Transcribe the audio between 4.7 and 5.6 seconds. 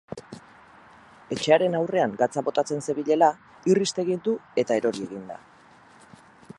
erori egin da.